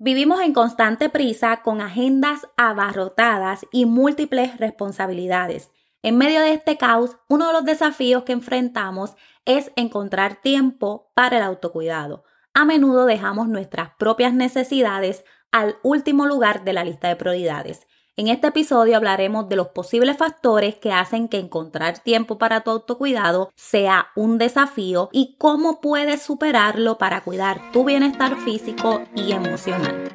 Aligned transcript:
Vivimos 0.00 0.40
en 0.42 0.52
constante 0.52 1.08
prisa 1.08 1.62
con 1.62 1.80
agendas 1.80 2.46
abarrotadas 2.56 3.66
y 3.72 3.84
múltiples 3.84 4.56
responsabilidades. 4.58 5.72
En 6.02 6.16
medio 6.16 6.40
de 6.40 6.52
este 6.52 6.76
caos, 6.76 7.16
uno 7.28 7.48
de 7.48 7.52
los 7.52 7.64
desafíos 7.64 8.22
que 8.22 8.32
enfrentamos 8.32 9.16
es 9.44 9.72
encontrar 9.74 10.40
tiempo 10.40 11.10
para 11.14 11.38
el 11.38 11.42
autocuidado. 11.42 12.22
A 12.54 12.64
menudo 12.64 13.06
dejamos 13.06 13.48
nuestras 13.48 13.90
propias 13.98 14.32
necesidades 14.32 15.24
al 15.50 15.78
último 15.82 16.26
lugar 16.26 16.62
de 16.62 16.74
la 16.74 16.84
lista 16.84 17.08
de 17.08 17.16
prioridades. 17.16 17.88
En 18.18 18.26
este 18.26 18.48
episodio 18.48 18.96
hablaremos 18.96 19.48
de 19.48 19.54
los 19.54 19.68
posibles 19.68 20.16
factores 20.16 20.74
que 20.74 20.90
hacen 20.90 21.28
que 21.28 21.38
encontrar 21.38 22.00
tiempo 22.00 22.36
para 22.36 22.62
tu 22.62 22.72
autocuidado 22.72 23.52
sea 23.54 24.08
un 24.16 24.38
desafío 24.38 25.08
y 25.12 25.36
cómo 25.38 25.80
puedes 25.80 26.20
superarlo 26.20 26.98
para 26.98 27.20
cuidar 27.20 27.70
tu 27.70 27.84
bienestar 27.84 28.36
físico 28.38 29.02
y 29.14 29.30
emocional. 29.30 30.10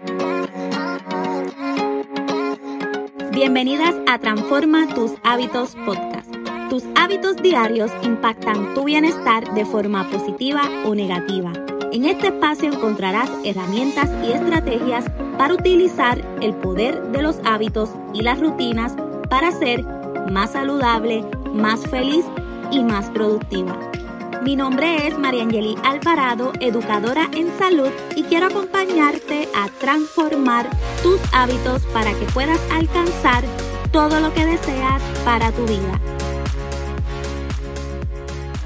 Bienvenidas 3.31 3.95
a 4.05 4.19
Transforma 4.19 4.93
tus 4.93 5.13
hábitos 5.23 5.77
podcast. 5.85 6.29
Tus 6.69 6.83
hábitos 6.97 7.37
diarios 7.37 7.89
impactan 8.03 8.73
tu 8.73 8.83
bienestar 8.83 9.53
de 9.53 9.63
forma 9.65 10.09
positiva 10.09 10.63
o 10.85 10.93
negativa. 10.93 11.53
En 11.93 12.03
este 12.03 12.27
espacio 12.27 12.67
encontrarás 12.73 13.29
herramientas 13.45 14.09
y 14.27 14.33
estrategias 14.33 15.05
para 15.37 15.53
utilizar 15.53 16.21
el 16.41 16.53
poder 16.53 17.01
de 17.11 17.21
los 17.21 17.39
hábitos 17.45 17.89
y 18.13 18.21
las 18.21 18.39
rutinas 18.39 18.95
para 19.29 19.51
ser 19.51 19.83
más 20.31 20.51
saludable, 20.51 21.25
más 21.53 21.81
feliz 21.87 22.25
y 22.71 22.83
más 22.83 23.09
productiva. 23.09 23.77
Mi 24.43 24.57
nombre 24.57 25.07
es 25.07 25.17
Mariangeli 25.17 25.75
Alvarado, 25.83 26.51
educadora 26.59 27.29
en 27.33 27.47
salud 27.57 27.89
y 28.15 28.23
quiero 28.23 28.47
acompañarte 28.47 29.47
a 29.55 29.69
transformar 29.79 30.69
tus 31.01 31.19
hábitos 31.31 31.81
para 31.93 32.11
que 32.13 32.25
puedas 32.33 32.59
alcanzar 32.71 33.45
todo 33.91 34.19
lo 34.19 34.33
que 34.33 34.45
deseas 34.45 35.01
para 35.23 35.51
tu 35.51 35.65
vida. 35.65 36.12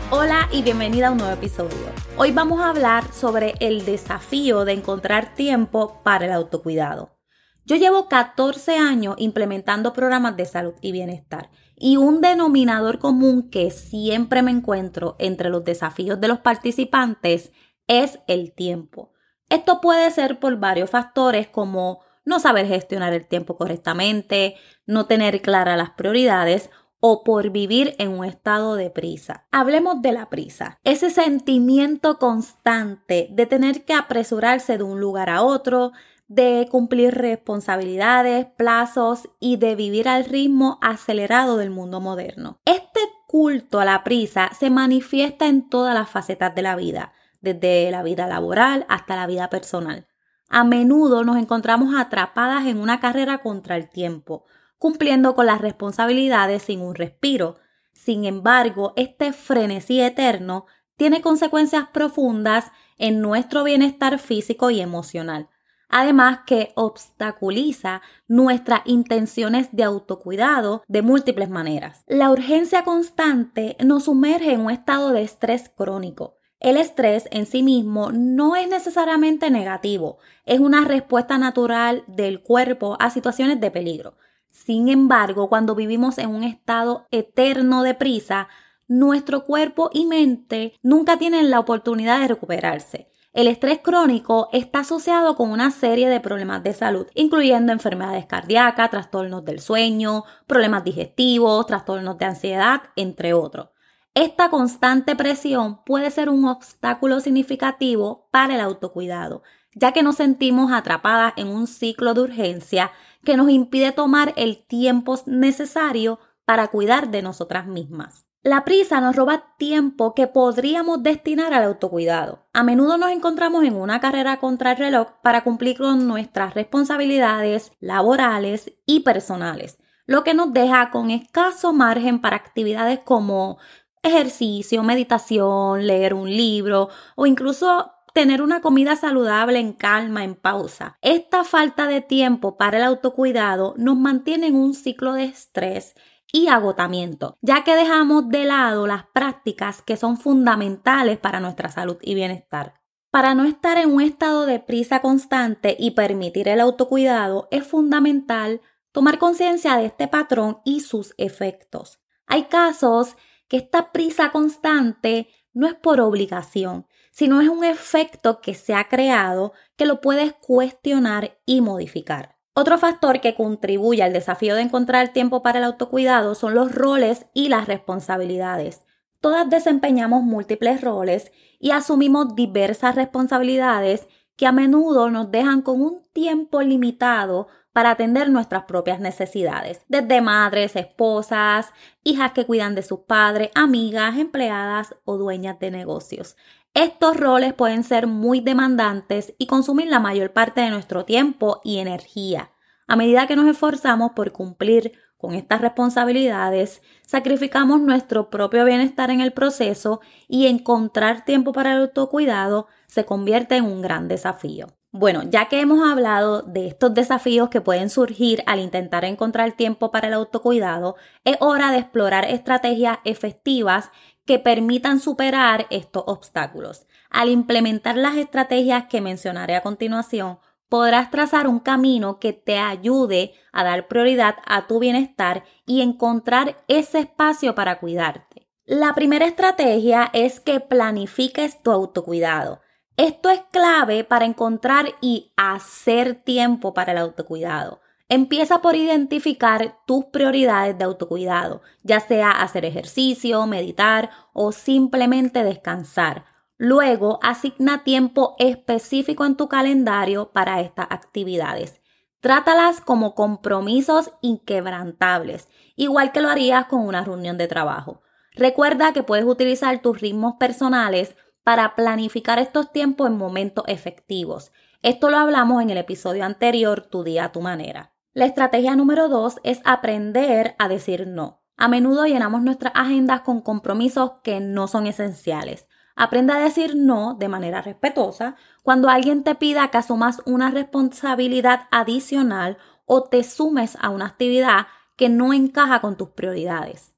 Hola 0.09 0.47
y 0.53 0.61
bienvenida 0.61 1.09
a 1.09 1.11
un 1.11 1.17
nuevo 1.17 1.33
episodio. 1.33 1.75
Hoy 2.15 2.31
vamos 2.31 2.61
a 2.61 2.69
hablar 2.69 3.11
sobre 3.11 3.55
el 3.59 3.83
desafío 3.83 4.63
de 4.63 4.71
encontrar 4.71 5.35
tiempo 5.35 6.01
para 6.01 6.27
el 6.27 6.31
autocuidado. 6.31 7.17
Yo 7.65 7.75
llevo 7.75 8.07
14 8.07 8.77
años 8.77 9.15
implementando 9.17 9.91
programas 9.91 10.37
de 10.37 10.45
salud 10.45 10.75
y 10.79 10.93
bienestar 10.93 11.49
y 11.75 11.97
un 11.97 12.21
denominador 12.21 12.99
común 12.99 13.49
que 13.49 13.69
siempre 13.69 14.41
me 14.41 14.51
encuentro 14.51 15.17
entre 15.19 15.49
los 15.49 15.65
desafíos 15.65 16.21
de 16.21 16.29
los 16.29 16.39
participantes 16.39 17.51
es 17.87 18.19
el 18.27 18.53
tiempo. 18.53 19.11
Esto 19.49 19.81
puede 19.81 20.09
ser 20.11 20.39
por 20.39 20.55
varios 20.57 20.89
factores 20.89 21.49
como 21.49 21.99
no 22.23 22.39
saber 22.39 22.65
gestionar 22.65 23.11
el 23.11 23.27
tiempo 23.27 23.57
correctamente, 23.57 24.55
no 24.85 25.05
tener 25.05 25.41
claras 25.41 25.77
las 25.77 25.89
prioridades 25.89 26.69
o 27.09 27.23
por 27.23 27.51
vivir 27.51 27.95
en 27.99 28.09
un 28.09 28.25
estado 28.25 28.75
de 28.75 28.89
prisa. 28.89 29.45
Hablemos 29.49 30.01
de 30.01 30.11
la 30.11 30.27
prisa, 30.27 30.77
ese 30.83 31.09
sentimiento 31.09 32.19
constante 32.19 33.29
de 33.31 33.45
tener 33.45 33.85
que 33.85 33.93
apresurarse 33.93 34.77
de 34.77 34.83
un 34.83 34.99
lugar 34.99 35.29
a 35.29 35.41
otro, 35.41 35.93
de 36.27 36.67
cumplir 36.69 37.13
responsabilidades, 37.15 38.47
plazos 38.57 39.29
y 39.39 39.55
de 39.55 39.77
vivir 39.77 40.09
al 40.09 40.25
ritmo 40.25 40.79
acelerado 40.81 41.55
del 41.55 41.69
mundo 41.69 42.01
moderno. 42.01 42.59
Este 42.65 42.99
culto 43.25 43.79
a 43.79 43.85
la 43.85 44.03
prisa 44.03 44.49
se 44.59 44.69
manifiesta 44.69 45.47
en 45.47 45.69
todas 45.69 45.93
las 45.93 46.09
facetas 46.09 46.53
de 46.55 46.61
la 46.61 46.75
vida, 46.75 47.13
desde 47.39 47.89
la 47.89 48.03
vida 48.03 48.27
laboral 48.27 48.85
hasta 48.89 49.15
la 49.15 49.27
vida 49.27 49.49
personal. 49.49 50.07
A 50.49 50.65
menudo 50.65 51.23
nos 51.23 51.37
encontramos 51.37 51.95
atrapadas 51.95 52.65
en 52.65 52.79
una 52.79 52.99
carrera 52.99 53.37
contra 53.37 53.77
el 53.77 53.87
tiempo, 53.87 54.43
cumpliendo 54.77 55.35
con 55.35 55.45
las 55.45 55.61
responsabilidades 55.61 56.63
sin 56.63 56.81
un 56.81 56.95
respiro. 56.95 57.57
Sin 57.93 58.25
embargo, 58.25 58.93
este 58.95 59.33
frenesí 59.33 60.01
eterno 60.01 60.65
tiene 60.97 61.21
consecuencias 61.21 61.87
profundas 61.89 62.71
en 62.97 63.21
nuestro 63.21 63.63
bienestar 63.63 64.19
físico 64.19 64.69
y 64.71 64.81
emocional. 64.81 65.49
Además 65.89 66.39
que 66.45 66.73
obstaculiza 66.75 68.01
nuestras 68.27 68.81
intenciones 68.85 69.69
de 69.71 69.83
autocuidado 69.83 70.83
de 70.87 71.01
múltiples 71.01 71.49
maneras. 71.49 72.03
La 72.07 72.29
urgencia 72.29 72.83
constante 72.83 73.77
nos 73.83 74.05
sumerge 74.05 74.51
en 74.51 74.61
un 74.61 74.71
estado 74.71 75.11
de 75.11 75.21
estrés 75.21 75.69
crónico. 75.69 76.35
El 76.59 76.75
estrés 76.75 77.27
en 77.31 77.45
sí 77.45 77.61
mismo 77.61 78.11
no 78.11 78.55
es 78.55 78.67
necesariamente 78.67 79.51
negativo, 79.51 80.17
es 80.45 80.59
una 80.59 80.83
respuesta 80.85 81.37
natural 81.37 82.03
del 82.07 82.41
cuerpo 82.41 82.97
a 82.99 83.11
situaciones 83.11 83.61
de 83.61 83.69
peligro. 83.69 84.17
Sin 84.65 84.89
embargo, 84.89 85.49
cuando 85.49 85.75
vivimos 85.75 86.17
en 86.17 86.29
un 86.31 86.43
estado 86.43 87.05
eterno 87.11 87.83
de 87.83 87.93
prisa, 87.93 88.49
nuestro 88.87 89.45
cuerpo 89.45 89.91
y 89.93 90.05
mente 90.05 90.73
nunca 90.81 91.17
tienen 91.17 91.51
la 91.51 91.59
oportunidad 91.59 92.19
de 92.19 92.27
recuperarse. 92.27 93.07
El 93.33 93.47
estrés 93.47 93.79
crónico 93.83 94.49
está 94.51 94.79
asociado 94.79 95.35
con 95.35 95.51
una 95.51 95.69
serie 95.69 96.09
de 96.09 96.19
problemas 96.19 96.63
de 96.63 96.73
salud, 96.73 97.05
incluyendo 97.13 97.71
enfermedades 97.71 98.25
cardíacas, 98.25 98.89
trastornos 98.89 99.45
del 99.45 99.59
sueño, 99.59 100.23
problemas 100.47 100.83
digestivos, 100.83 101.67
trastornos 101.67 102.17
de 102.17 102.25
ansiedad, 102.25 102.81
entre 102.95 103.33
otros. 103.35 103.69
Esta 104.15 104.49
constante 104.49 105.15
presión 105.15 105.83
puede 105.85 106.09
ser 106.09 106.29
un 106.29 106.45
obstáculo 106.45 107.19
significativo 107.19 108.27
para 108.31 108.55
el 108.55 108.61
autocuidado, 108.61 109.43
ya 109.75 109.91
que 109.91 110.01
nos 110.01 110.15
sentimos 110.15 110.71
atrapadas 110.71 111.33
en 111.37 111.47
un 111.47 111.67
ciclo 111.67 112.15
de 112.15 112.21
urgencia 112.21 112.91
que 113.27 113.35
nos 113.35 113.49
impide 113.49 113.91
tomar 113.91 114.31
el 114.37 114.65
tiempo 114.65 115.19
necesario 115.25 116.17
para 116.45 116.69
cuidar 116.69 117.11
de 117.11 117.21
nosotras 117.21 117.67
mismas. 117.67 118.25
La 118.41 118.63
prisa 118.63 119.01
nos 119.01 119.17
roba 119.17 119.53
tiempo 119.57 120.15
que 120.15 120.27
podríamos 120.27 121.03
destinar 121.03 121.53
al 121.53 121.65
autocuidado. 121.65 122.47
A 122.53 122.63
menudo 122.63 122.97
nos 122.97 123.11
encontramos 123.11 123.65
en 123.65 123.75
una 123.75 123.99
carrera 123.99 124.39
contra 124.39 124.71
el 124.71 124.77
reloj 124.77 125.09
para 125.21 125.43
cumplir 125.43 125.77
con 125.77 126.07
nuestras 126.07 126.53
responsabilidades 126.53 127.73
laborales 127.81 128.71
y 128.85 129.01
personales, 129.01 129.77
lo 130.05 130.23
que 130.23 130.33
nos 130.33 130.53
deja 130.53 130.89
con 130.89 131.11
escaso 131.11 131.73
margen 131.73 132.21
para 132.21 132.37
actividades 132.37 132.99
como 132.99 133.57
ejercicio, 134.03 134.83
meditación, 134.83 135.85
leer 135.85 136.13
un 136.13 136.29
libro 136.29 136.87
o 137.17 137.25
incluso 137.25 137.91
tener 138.17 138.41
una 138.41 138.61
comida 138.61 138.95
saludable 138.95 139.59
en 139.59 139.73
calma, 139.73 140.23
en 140.23 140.33
pausa. 140.33 140.97
Esta 141.03 141.43
falta 141.43 141.85
de 141.85 142.01
tiempo 142.01 142.57
para 142.57 142.79
el 142.79 142.83
autocuidado 142.83 143.75
nos 143.77 143.95
mantiene 143.95 144.47
en 144.47 144.55
un 144.55 144.73
ciclo 144.73 145.13
de 145.13 145.25
estrés 145.25 145.93
y 146.33 146.47
agotamiento, 146.47 147.37
ya 147.43 147.63
que 147.63 147.75
dejamos 147.75 148.27
de 148.29 148.45
lado 148.45 148.87
las 148.87 149.05
prácticas 149.13 149.83
que 149.83 149.97
son 149.97 150.17
fundamentales 150.17 151.19
para 151.19 151.39
nuestra 151.39 151.69
salud 151.69 151.97
y 152.01 152.15
bienestar. 152.15 152.81
Para 153.11 153.35
no 153.35 153.43
estar 153.43 153.77
en 153.77 153.93
un 153.93 154.01
estado 154.01 154.47
de 154.47 154.59
prisa 154.59 154.99
constante 154.99 155.75
y 155.77 155.91
permitir 155.91 156.47
el 156.47 156.59
autocuidado, 156.59 157.47
es 157.51 157.67
fundamental 157.67 158.61
tomar 158.91 159.19
conciencia 159.19 159.77
de 159.77 159.85
este 159.85 160.07
patrón 160.07 160.57
y 160.65 160.79
sus 160.79 161.13
efectos. 161.19 161.99
Hay 162.25 162.45
casos 162.45 163.15
que 163.47 163.57
esta 163.57 163.91
prisa 163.91 164.31
constante 164.31 165.27
no 165.53 165.67
es 165.67 165.75
por 165.75 166.01
obligación, 166.01 166.86
sino 167.17 167.41
es 167.41 167.49
un 167.49 167.63
efecto 167.63 168.41
que 168.41 168.53
se 168.53 168.75
ha 168.75 168.87
creado 168.87 169.51
que 169.75 169.87
lo 169.87 170.01
puedes 170.01 170.33
cuestionar 170.33 171.39
y 171.47 171.61
modificar. 171.61 172.37
Otro 172.53 172.77
factor 172.77 173.21
que 173.21 173.33
contribuye 173.33 174.03
al 174.03 174.13
desafío 174.13 174.53
de 174.53 174.61
encontrar 174.61 175.13
tiempo 175.13 175.41
para 175.41 175.57
el 175.57 175.65
autocuidado 175.65 176.35
son 176.35 176.53
los 176.53 176.71
roles 176.71 177.25
y 177.33 177.49
las 177.49 177.65
responsabilidades. 177.65 178.85
Todas 179.19 179.49
desempeñamos 179.49 180.21
múltiples 180.21 180.81
roles 180.81 181.31
y 181.59 181.71
asumimos 181.71 182.35
diversas 182.35 182.93
responsabilidades 182.93 184.07
que 184.35 184.45
a 184.45 184.51
menudo 184.51 185.09
nos 185.09 185.31
dejan 185.31 185.63
con 185.63 185.81
un 185.81 186.05
tiempo 186.13 186.61
limitado 186.61 187.47
para 187.77 187.91
atender 187.91 188.31
nuestras 188.31 188.63
propias 188.63 188.99
necesidades, 188.99 189.83
desde 189.87 190.19
madres, 190.19 190.75
esposas, 190.75 191.71
hijas 192.03 192.31
que 192.31 192.43
cuidan 192.43 192.73
de 192.73 192.81
sus 192.81 193.01
padres, 193.01 193.51
amigas, 193.53 194.17
empleadas 194.17 194.95
o 195.05 195.15
dueñas 195.17 195.59
de 195.59 195.69
negocios. 195.69 196.35
Estos 196.73 197.15
roles 197.15 197.53
pueden 197.53 197.83
ser 197.83 198.07
muy 198.07 198.39
demandantes 198.39 199.35
y 199.37 199.45
consumir 199.45 199.89
la 199.89 199.99
mayor 199.99 200.33
parte 200.33 200.61
de 200.61 200.71
nuestro 200.71 201.05
tiempo 201.05 201.61
y 201.63 201.77
energía. 201.77 202.49
A 202.87 202.95
medida 202.95 203.27
que 203.27 203.35
nos 203.35 203.45
esforzamos 203.45 204.13
por 204.13 204.31
cumplir 204.31 204.93
con 205.15 205.35
estas 205.35 205.61
responsabilidades, 205.61 206.81
sacrificamos 207.05 207.79
nuestro 207.79 208.31
propio 208.31 208.65
bienestar 208.65 209.11
en 209.11 209.21
el 209.21 209.33
proceso 209.33 210.01
y 210.27 210.47
encontrar 210.47 211.25
tiempo 211.25 211.53
para 211.53 211.73
el 211.73 211.81
autocuidado 211.81 212.65
se 212.87 213.05
convierte 213.05 213.57
en 213.57 213.65
un 213.65 213.83
gran 213.83 214.07
desafío. 214.07 214.65
Bueno, 214.99 215.21
ya 215.29 215.47
que 215.47 215.59
hemos 215.59 215.87
hablado 215.87 216.41
de 216.41 216.65
estos 216.65 216.91
desafíos 216.91 217.49
que 217.49 217.61
pueden 217.61 217.91
surgir 217.91 218.41
al 218.47 218.59
intentar 218.59 219.05
encontrar 219.05 219.51
tiempo 219.51 219.91
para 219.91 220.07
el 220.07 220.15
autocuidado, 220.15 220.95
es 221.23 221.37
hora 221.39 221.71
de 221.71 221.77
explorar 221.77 222.25
estrategias 222.25 222.97
efectivas 223.03 223.91
que 224.25 224.39
permitan 224.39 224.99
superar 224.99 225.67
estos 225.69 226.03
obstáculos. 226.07 226.87
Al 227.11 227.29
implementar 227.29 227.95
las 227.95 228.17
estrategias 228.17 228.85
que 228.89 228.99
mencionaré 228.99 229.55
a 229.55 229.61
continuación, 229.61 230.39
podrás 230.67 231.11
trazar 231.11 231.47
un 231.47 231.59
camino 231.59 232.17
que 232.17 232.33
te 232.33 232.57
ayude 232.57 233.33
a 233.51 233.63
dar 233.63 233.87
prioridad 233.87 234.37
a 234.47 234.65
tu 234.65 234.79
bienestar 234.79 235.43
y 235.67 235.81
encontrar 235.81 236.63
ese 236.67 237.01
espacio 237.01 237.53
para 237.53 237.77
cuidarte. 237.77 238.47
La 238.65 238.95
primera 238.95 239.27
estrategia 239.27 240.09
es 240.13 240.39
que 240.39 240.59
planifiques 240.59 241.61
tu 241.61 241.69
autocuidado. 241.69 242.61
Esto 242.97 243.29
es 243.29 243.41
clave 243.51 244.03
para 244.03 244.25
encontrar 244.25 244.95
y 245.01 245.31
hacer 245.37 246.15
tiempo 246.15 246.73
para 246.73 246.93
el 246.93 246.97
autocuidado. 246.97 247.79
Empieza 248.09 248.59
por 248.63 248.75
identificar 248.75 249.77
tus 249.85 250.05
prioridades 250.05 250.75
de 250.79 250.85
autocuidado, 250.85 251.61
ya 251.83 251.99
sea 251.99 252.31
hacer 252.31 252.65
ejercicio, 252.65 253.45
meditar 253.45 254.09
o 254.33 254.51
simplemente 254.51 255.43
descansar. 255.43 256.25
Luego, 256.57 257.19
asigna 257.21 257.83
tiempo 257.83 258.33
específico 258.39 259.25
en 259.25 259.37
tu 259.37 259.47
calendario 259.47 260.31
para 260.31 260.59
estas 260.61 260.87
actividades. 260.89 261.79
Trátalas 262.19 262.81
como 262.81 263.13
compromisos 263.13 264.09
inquebrantables, 264.21 265.49
igual 265.75 266.11
que 266.11 266.21
lo 266.21 266.29
harías 266.29 266.65
con 266.65 266.81
una 266.81 267.03
reunión 267.03 267.37
de 267.37 267.47
trabajo. 267.47 268.01
Recuerda 268.33 268.91
que 268.91 269.03
puedes 269.03 269.25
utilizar 269.25 269.83
tus 269.83 270.01
ritmos 270.01 270.35
personales 270.39 271.15
para 271.47 271.75
planificar 271.75 272.39
estos 272.39 272.73
tiempos 272.73 273.07
en 273.07 273.17
momentos 273.17 273.63
efectivos. 273.69 274.51
Esto 274.81 275.09
lo 275.09 275.15
hablamos 275.15 275.63
en 275.63 275.69
el 275.69 275.77
episodio 275.77 276.25
anterior, 276.25 276.81
Tu 276.81 277.05
día 277.05 277.23
a 277.23 277.31
tu 277.31 277.39
manera. 277.39 277.93
La 278.13 278.25
estrategia 278.25 278.75
número 278.75 279.07
dos 279.07 279.39
es 279.45 279.61
aprender 279.63 280.55
a 280.59 280.67
decir 280.67 281.07
no. 281.07 281.41
A 281.55 281.69
menudo 281.69 282.05
llenamos 282.05 282.41
nuestras 282.41 282.73
agendas 282.75 283.21
con 283.21 283.39
compromisos 283.39 284.11
que 284.23 284.41
no 284.41 284.67
son 284.67 284.87
esenciales. 284.87 285.69
Aprende 285.95 286.33
a 286.33 286.39
decir 286.39 286.75
no 286.75 287.13
de 287.13 287.29
manera 287.29 287.61
respetuosa 287.61 288.35
cuando 288.61 288.89
alguien 288.89 289.23
te 289.23 289.33
pida 289.33 289.69
que 289.69 289.77
asumas 289.77 290.21
una 290.25 290.51
responsabilidad 290.51 291.69
adicional 291.71 292.57
o 292.85 293.03
te 293.03 293.23
sumes 293.23 293.77
a 293.79 293.89
una 293.89 294.07
actividad 294.07 294.67
que 294.97 295.07
no 295.07 295.31
encaja 295.31 295.79
con 295.79 295.95
tus 295.95 296.09
prioridades. 296.09 296.93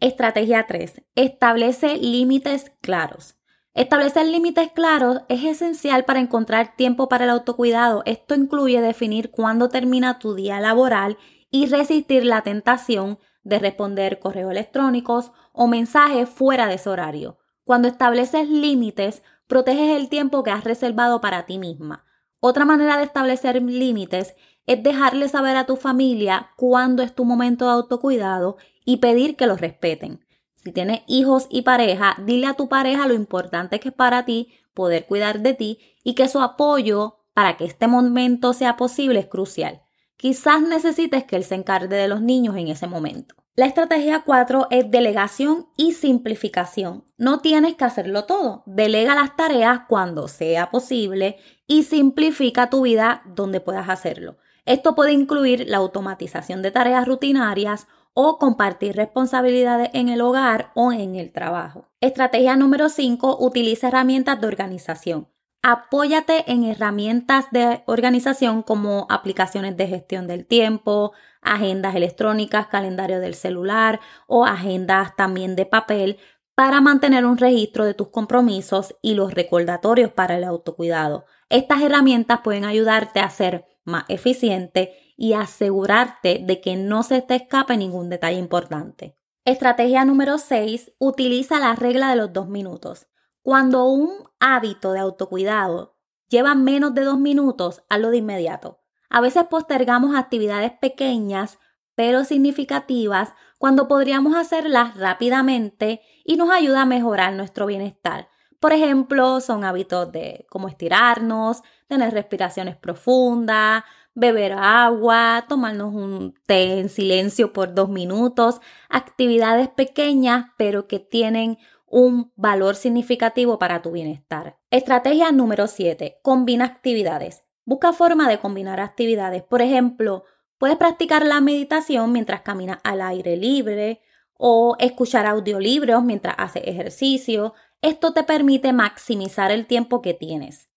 Estrategia 0.00 0.66
3. 0.66 1.00
Establece 1.14 1.96
límites 1.96 2.72
claros. 2.82 3.36
Establecer 3.76 4.24
límites 4.26 4.72
claros 4.72 5.20
es 5.28 5.44
esencial 5.44 6.06
para 6.06 6.20
encontrar 6.20 6.76
tiempo 6.76 7.10
para 7.10 7.24
el 7.24 7.30
autocuidado. 7.30 8.02
Esto 8.06 8.34
incluye 8.34 8.80
definir 8.80 9.30
cuándo 9.30 9.68
termina 9.68 10.18
tu 10.18 10.34
día 10.34 10.60
laboral 10.60 11.18
y 11.50 11.66
resistir 11.66 12.24
la 12.24 12.40
tentación 12.40 13.18
de 13.44 13.58
responder 13.58 14.18
correos 14.18 14.50
electrónicos 14.50 15.30
o 15.52 15.66
mensajes 15.66 16.26
fuera 16.26 16.68
de 16.68 16.76
ese 16.76 16.88
horario. 16.88 17.36
Cuando 17.64 17.86
estableces 17.86 18.48
límites, 18.48 19.22
proteges 19.46 19.94
el 19.94 20.08
tiempo 20.08 20.42
que 20.42 20.52
has 20.52 20.64
reservado 20.64 21.20
para 21.20 21.44
ti 21.44 21.58
misma. 21.58 22.06
Otra 22.40 22.64
manera 22.64 22.96
de 22.96 23.04
establecer 23.04 23.60
límites 23.60 24.36
es 24.64 24.82
dejarle 24.82 25.28
saber 25.28 25.58
a 25.58 25.66
tu 25.66 25.76
familia 25.76 26.48
cuándo 26.56 27.02
es 27.02 27.14
tu 27.14 27.26
momento 27.26 27.66
de 27.66 27.72
autocuidado 27.72 28.56
y 28.86 28.96
pedir 28.96 29.36
que 29.36 29.46
lo 29.46 29.54
respeten. 29.54 30.25
Si 30.66 30.72
tienes 30.72 31.02
hijos 31.06 31.46
y 31.48 31.62
pareja, 31.62 32.16
dile 32.18 32.48
a 32.48 32.54
tu 32.54 32.68
pareja 32.68 33.06
lo 33.06 33.14
importante 33.14 33.78
que 33.78 33.90
es 33.90 33.94
para 33.94 34.24
ti 34.24 34.48
poder 34.74 35.06
cuidar 35.06 35.38
de 35.38 35.54
ti 35.54 35.78
y 36.02 36.16
que 36.16 36.26
su 36.26 36.40
apoyo 36.40 37.18
para 37.34 37.56
que 37.56 37.64
este 37.64 37.86
momento 37.86 38.52
sea 38.52 38.76
posible 38.76 39.20
es 39.20 39.26
crucial. 39.26 39.82
Quizás 40.16 40.62
necesites 40.62 41.22
que 41.22 41.36
él 41.36 41.44
se 41.44 41.54
encargue 41.54 41.94
de 41.94 42.08
los 42.08 42.20
niños 42.20 42.56
en 42.56 42.66
ese 42.66 42.88
momento. 42.88 43.36
La 43.54 43.66
estrategia 43.66 44.24
4 44.26 44.66
es 44.72 44.90
delegación 44.90 45.68
y 45.76 45.92
simplificación. 45.92 47.04
No 47.16 47.38
tienes 47.38 47.76
que 47.76 47.84
hacerlo 47.84 48.24
todo. 48.24 48.64
Delega 48.66 49.14
las 49.14 49.36
tareas 49.36 49.82
cuando 49.88 50.26
sea 50.26 50.72
posible 50.72 51.36
y 51.68 51.84
simplifica 51.84 52.70
tu 52.70 52.82
vida 52.82 53.22
donde 53.24 53.60
puedas 53.60 53.88
hacerlo. 53.88 54.38
Esto 54.64 54.96
puede 54.96 55.12
incluir 55.12 55.66
la 55.68 55.76
automatización 55.76 56.60
de 56.60 56.72
tareas 56.72 57.06
rutinarias 57.06 57.86
o 58.18 58.38
compartir 58.38 58.96
responsabilidades 58.96 59.90
en 59.92 60.08
el 60.08 60.22
hogar 60.22 60.72
o 60.74 60.90
en 60.90 61.16
el 61.16 61.32
trabajo. 61.32 61.90
Estrategia 62.00 62.56
número 62.56 62.88
5. 62.88 63.36
Utiliza 63.40 63.88
herramientas 63.88 64.40
de 64.40 64.46
organización. 64.46 65.28
Apóyate 65.62 66.50
en 66.50 66.64
herramientas 66.64 67.44
de 67.50 67.82
organización 67.84 68.62
como 68.62 69.06
aplicaciones 69.10 69.76
de 69.76 69.86
gestión 69.86 70.26
del 70.26 70.46
tiempo, 70.46 71.12
agendas 71.42 71.94
electrónicas, 71.94 72.68
calendario 72.68 73.20
del 73.20 73.34
celular 73.34 74.00
o 74.26 74.46
agendas 74.46 75.14
también 75.14 75.54
de 75.54 75.66
papel 75.66 76.18
para 76.54 76.80
mantener 76.80 77.26
un 77.26 77.36
registro 77.36 77.84
de 77.84 77.92
tus 77.92 78.08
compromisos 78.08 78.96
y 79.02 79.12
los 79.12 79.34
recordatorios 79.34 80.10
para 80.10 80.38
el 80.38 80.44
autocuidado. 80.44 81.26
Estas 81.50 81.82
herramientas 81.82 82.40
pueden 82.42 82.64
ayudarte 82.64 83.20
a 83.20 83.28
ser 83.28 83.66
más 83.86 84.04
eficiente 84.08 84.94
y 85.16 85.32
asegurarte 85.32 86.40
de 86.44 86.60
que 86.60 86.76
no 86.76 87.02
se 87.02 87.22
te 87.22 87.36
escape 87.36 87.76
ningún 87.76 88.10
detalle 88.10 88.38
importante. 88.38 89.16
Estrategia 89.44 90.04
número 90.04 90.36
6. 90.36 90.92
Utiliza 90.98 91.58
la 91.58 91.74
regla 91.74 92.10
de 92.10 92.16
los 92.16 92.32
dos 92.32 92.48
minutos. 92.48 93.06
Cuando 93.42 93.84
un 93.86 94.10
hábito 94.40 94.92
de 94.92 94.98
autocuidado 94.98 95.96
lleva 96.28 96.54
menos 96.54 96.94
de 96.94 97.02
dos 97.02 97.18
minutos, 97.18 97.84
hazlo 97.88 98.10
de 98.10 98.18
inmediato. 98.18 98.80
A 99.08 99.20
veces 99.20 99.44
postergamos 99.44 100.14
actividades 100.14 100.72
pequeñas 100.72 101.58
pero 101.96 102.24
significativas 102.24 103.32
cuando 103.58 103.88
podríamos 103.88 104.36
hacerlas 104.36 104.96
rápidamente 104.96 106.02
y 106.24 106.36
nos 106.36 106.50
ayuda 106.50 106.82
a 106.82 106.86
mejorar 106.86 107.32
nuestro 107.32 107.66
bienestar. 107.66 108.28
Por 108.66 108.72
ejemplo, 108.72 109.40
son 109.40 109.62
hábitos 109.62 110.10
de 110.10 110.44
cómo 110.50 110.66
estirarnos, 110.66 111.62
tener 111.86 112.12
respiraciones 112.12 112.74
profundas, 112.74 113.84
beber 114.12 114.54
agua, 114.54 115.44
tomarnos 115.48 115.94
un 115.94 116.34
té 116.46 116.80
en 116.80 116.88
silencio 116.88 117.52
por 117.52 117.74
dos 117.74 117.88
minutos, 117.88 118.60
actividades 118.88 119.68
pequeñas 119.68 120.46
pero 120.56 120.88
que 120.88 120.98
tienen 120.98 121.58
un 121.86 122.32
valor 122.34 122.74
significativo 122.74 123.60
para 123.60 123.82
tu 123.82 123.92
bienestar. 123.92 124.58
Estrategia 124.72 125.30
número 125.30 125.68
7. 125.68 126.18
Combina 126.22 126.64
actividades. 126.64 127.44
Busca 127.64 127.92
forma 127.92 128.28
de 128.28 128.40
combinar 128.40 128.80
actividades. 128.80 129.44
Por 129.44 129.62
ejemplo, 129.62 130.24
puedes 130.58 130.76
practicar 130.76 131.24
la 131.24 131.40
meditación 131.40 132.10
mientras 132.10 132.40
caminas 132.40 132.78
al 132.82 133.00
aire 133.00 133.36
libre 133.36 134.00
o 134.38 134.76
escuchar 134.78 135.26
audiolibros 135.26 136.02
mientras 136.02 136.34
haces 136.38 136.62
ejercicio. 136.66 137.54
Esto 137.82 138.12
te 138.12 138.24
permite 138.24 138.72
maximizar 138.72 139.50
el 139.50 139.66
tiempo 139.66 140.00
que 140.00 140.14
tienes. 140.14 140.70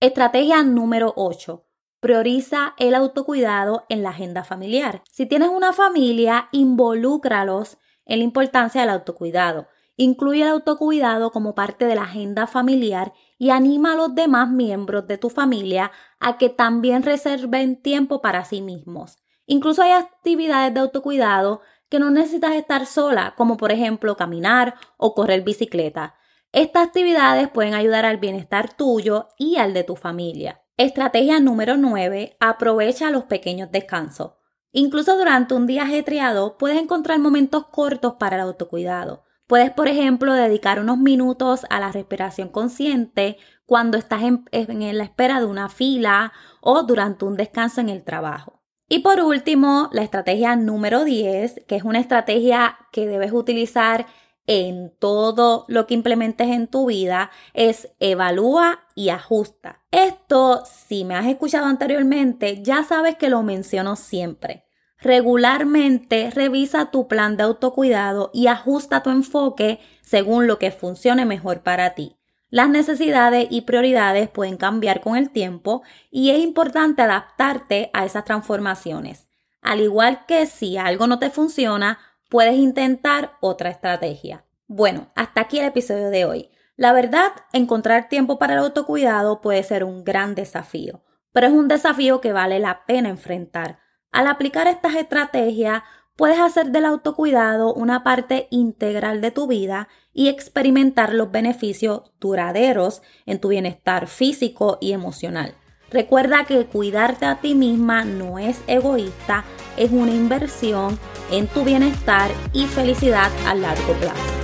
Estrategia 0.00 0.62
número 0.64 1.12
8. 1.16 1.64
Prioriza 2.00 2.74
el 2.78 2.94
autocuidado 2.94 3.84
en 3.88 4.02
la 4.02 4.10
agenda 4.10 4.42
familiar. 4.42 5.02
Si 5.10 5.26
tienes 5.26 5.50
una 5.50 5.72
familia, 5.72 6.48
involúcralos 6.50 7.78
en 8.04 8.18
la 8.18 8.24
importancia 8.24 8.80
del 8.80 8.90
autocuidado. 8.90 9.68
Incluye 9.96 10.42
el 10.42 10.48
autocuidado 10.48 11.30
como 11.30 11.54
parte 11.54 11.84
de 11.84 11.94
la 11.94 12.02
agenda 12.02 12.46
familiar 12.46 13.12
y 13.38 13.50
anima 13.50 13.92
a 13.92 13.96
los 13.96 14.14
demás 14.14 14.50
miembros 14.50 15.06
de 15.06 15.18
tu 15.18 15.30
familia 15.30 15.92
a 16.18 16.36
que 16.36 16.48
también 16.48 17.04
reserven 17.04 17.80
tiempo 17.80 18.20
para 18.20 18.44
sí 18.44 18.60
mismos. 18.60 19.18
Incluso 19.46 19.82
hay 19.82 19.92
actividades 19.92 20.74
de 20.74 20.80
autocuidado 20.80 21.60
que 21.88 21.98
no 21.98 22.10
necesitas 22.10 22.54
estar 22.54 22.86
sola, 22.86 23.34
como 23.36 23.56
por 23.56 23.72
ejemplo 23.72 24.16
caminar 24.16 24.74
o 24.96 25.14
correr 25.14 25.42
bicicleta. 25.42 26.14
Estas 26.52 26.88
actividades 26.88 27.48
pueden 27.48 27.74
ayudar 27.74 28.04
al 28.04 28.16
bienestar 28.16 28.74
tuyo 28.74 29.28
y 29.38 29.56
al 29.56 29.72
de 29.72 29.84
tu 29.84 29.94
familia. 29.94 30.62
Estrategia 30.76 31.38
número 31.38 31.76
9. 31.76 32.36
Aprovecha 32.40 33.12
los 33.12 33.24
pequeños 33.24 33.70
descansos. 33.70 34.32
Incluso 34.72 35.16
durante 35.16 35.54
un 35.54 35.68
día 35.68 35.84
ajetreado 35.84 36.58
puedes 36.58 36.82
encontrar 36.82 37.20
momentos 37.20 37.66
cortos 37.68 38.14
para 38.18 38.34
el 38.34 38.42
autocuidado. 38.42 39.22
Puedes, 39.46 39.70
por 39.70 39.86
ejemplo, 39.86 40.32
dedicar 40.32 40.80
unos 40.80 40.98
minutos 40.98 41.66
a 41.70 41.78
la 41.78 41.92
respiración 41.92 42.48
consciente 42.48 43.36
cuando 43.64 43.96
estás 43.96 44.22
en, 44.22 44.44
en, 44.50 44.98
la 44.98 45.04
espera 45.04 45.38
de 45.38 45.46
una 45.46 45.68
fila 45.68 46.32
o 46.60 46.82
durante 46.82 47.26
un 47.26 47.36
descanso 47.36 47.80
en 47.80 47.88
el 47.88 48.02
trabajo. 48.02 48.60
Y 48.88 49.00
por 49.00 49.20
último, 49.20 49.88
la 49.92 50.02
estrategia 50.02 50.56
número 50.56 51.04
10, 51.04 51.62
que 51.68 51.76
es 51.76 51.84
una 51.84 52.00
estrategia 52.00 52.76
que 52.90 53.06
debes 53.06 53.30
utilizar 53.32 54.06
en 54.52 54.92
todo 54.98 55.64
lo 55.68 55.86
que 55.86 55.94
implementes 55.94 56.48
en 56.48 56.66
tu 56.66 56.86
vida 56.86 57.30
es 57.54 57.88
evalúa 58.00 58.80
y 58.96 59.10
ajusta. 59.10 59.84
Esto, 59.92 60.64
si 60.66 61.04
me 61.04 61.14
has 61.14 61.26
escuchado 61.26 61.66
anteriormente, 61.66 62.60
ya 62.60 62.82
sabes 62.82 63.14
que 63.14 63.30
lo 63.30 63.44
menciono 63.44 63.94
siempre. 63.94 64.64
Regularmente 64.98 66.30
revisa 66.30 66.90
tu 66.90 67.06
plan 67.06 67.36
de 67.36 67.44
autocuidado 67.44 68.32
y 68.34 68.48
ajusta 68.48 69.04
tu 69.04 69.10
enfoque 69.10 69.78
según 70.02 70.48
lo 70.48 70.58
que 70.58 70.72
funcione 70.72 71.24
mejor 71.24 71.62
para 71.62 71.90
ti. 71.90 72.16
Las 72.48 72.68
necesidades 72.68 73.46
y 73.50 73.60
prioridades 73.60 74.28
pueden 74.28 74.56
cambiar 74.56 75.00
con 75.00 75.16
el 75.16 75.30
tiempo 75.30 75.84
y 76.10 76.30
es 76.30 76.40
importante 76.40 77.02
adaptarte 77.02 77.90
a 77.92 78.04
esas 78.04 78.24
transformaciones. 78.24 79.28
Al 79.62 79.80
igual 79.80 80.26
que 80.26 80.46
si 80.46 80.76
algo 80.76 81.06
no 81.06 81.20
te 81.20 81.30
funciona, 81.30 81.98
puedes 82.30 82.54
intentar 82.54 83.32
otra 83.40 83.68
estrategia. 83.68 84.46
Bueno, 84.66 85.10
hasta 85.16 85.42
aquí 85.42 85.58
el 85.58 85.66
episodio 85.66 86.08
de 86.10 86.24
hoy. 86.24 86.50
La 86.76 86.94
verdad, 86.94 87.32
encontrar 87.52 88.08
tiempo 88.08 88.38
para 88.38 88.54
el 88.54 88.60
autocuidado 88.60 89.42
puede 89.42 89.62
ser 89.64 89.84
un 89.84 90.04
gran 90.04 90.34
desafío. 90.34 91.02
pero 91.32 91.46
es 91.46 91.52
un 91.52 91.68
desafío 91.68 92.20
que 92.20 92.32
vale 92.32 92.58
la 92.58 92.84
pena 92.86 93.08
enfrentar. 93.08 93.78
Al 94.10 94.26
aplicar 94.26 94.66
estas 94.66 94.96
estrategias, 94.96 95.82
puedes 96.16 96.40
hacer 96.40 96.72
del 96.72 96.84
autocuidado 96.84 97.72
una 97.72 98.02
parte 98.02 98.48
integral 98.50 99.20
de 99.20 99.30
tu 99.30 99.46
vida 99.46 99.88
y 100.12 100.28
experimentar 100.28 101.14
los 101.14 101.30
beneficios 101.30 102.12
duraderos 102.18 103.02
en 103.26 103.40
tu 103.40 103.48
bienestar 103.48 104.08
físico 104.08 104.78
y 104.80 104.92
emocional. 104.92 105.54
Recuerda 105.90 106.44
que 106.44 106.66
cuidarte 106.66 107.26
a 107.26 107.40
ti 107.40 107.54
misma 107.54 108.04
no 108.04 108.38
es 108.38 108.60
egoísta, 108.68 109.44
es 109.76 109.90
una 109.90 110.12
inversión 110.12 110.98
en 111.32 111.48
tu 111.48 111.64
bienestar 111.64 112.30
y 112.52 112.66
felicidad 112.66 113.30
a 113.46 113.54
largo 113.54 113.92
plazo. 113.94 114.40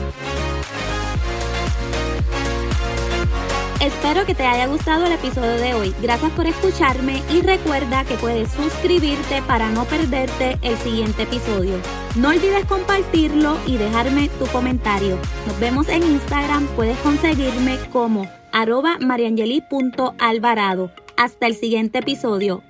Espero 3.80 4.26
que 4.26 4.34
te 4.34 4.44
haya 4.44 4.66
gustado 4.66 5.04
el 5.06 5.12
episodio 5.12 5.52
de 5.60 5.74
hoy. 5.74 5.94
Gracias 6.02 6.32
por 6.32 6.46
escucharme 6.46 7.22
y 7.30 7.42
recuerda 7.42 8.04
que 8.04 8.14
puedes 8.16 8.50
suscribirte 8.50 9.42
para 9.42 9.70
no 9.70 9.84
perderte 9.84 10.58
el 10.62 10.76
siguiente 10.78 11.22
episodio. 11.22 11.74
No 12.16 12.30
olvides 12.30 12.64
compartirlo 12.64 13.58
y 13.66 13.76
dejarme 13.76 14.30
tu 14.40 14.46
comentario. 14.46 15.18
Nos 15.46 15.60
vemos 15.60 15.88
en 15.88 16.02
Instagram. 16.02 16.66
Puedes 16.68 16.98
conseguirme 16.98 17.78
como 17.92 18.26
arroba 18.50 18.96
mariangeli.alvarado. 18.98 20.90
Hasta 21.16 21.46
el 21.46 21.54
siguiente 21.54 22.00
episodio. 22.00 22.62